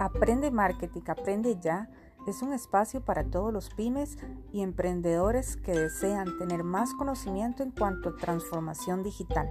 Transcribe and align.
Aprende 0.00 0.50
Marketing, 0.50 1.02
aprende 1.08 1.58
ya. 1.60 1.90
Es 2.26 2.40
un 2.40 2.54
espacio 2.54 3.04
para 3.04 3.22
todos 3.24 3.52
los 3.52 3.68
pymes 3.68 4.16
y 4.50 4.62
emprendedores 4.62 5.58
que 5.58 5.72
desean 5.72 6.38
tener 6.38 6.64
más 6.64 6.94
conocimiento 6.94 7.62
en 7.62 7.70
cuanto 7.70 8.08
a 8.08 8.16
transformación 8.16 9.02
digital. 9.02 9.50